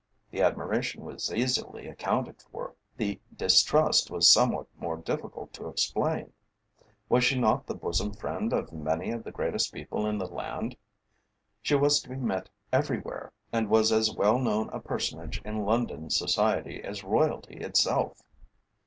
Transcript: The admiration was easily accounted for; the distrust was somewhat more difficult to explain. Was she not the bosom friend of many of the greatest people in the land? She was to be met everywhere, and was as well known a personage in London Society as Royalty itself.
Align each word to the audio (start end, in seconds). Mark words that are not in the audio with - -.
The 0.31 0.41
admiration 0.41 1.05
was 1.05 1.31
easily 1.31 1.85
accounted 1.87 2.41
for; 2.51 2.73
the 2.97 3.19
distrust 3.35 4.09
was 4.09 4.27
somewhat 4.27 4.65
more 4.79 4.97
difficult 4.97 5.53
to 5.53 5.67
explain. 5.67 6.33
Was 7.07 7.23
she 7.23 7.37
not 7.39 7.67
the 7.67 7.75
bosom 7.75 8.11
friend 8.15 8.51
of 8.51 8.73
many 8.73 9.11
of 9.11 9.23
the 9.23 9.31
greatest 9.31 9.71
people 9.71 10.07
in 10.07 10.17
the 10.17 10.25
land? 10.25 10.75
She 11.61 11.75
was 11.75 12.01
to 12.01 12.09
be 12.09 12.15
met 12.15 12.49
everywhere, 12.73 13.31
and 13.53 13.69
was 13.69 13.91
as 13.91 14.11
well 14.11 14.39
known 14.39 14.71
a 14.73 14.79
personage 14.79 15.39
in 15.45 15.65
London 15.65 16.09
Society 16.09 16.81
as 16.83 17.03
Royalty 17.03 17.57
itself. 17.57 18.23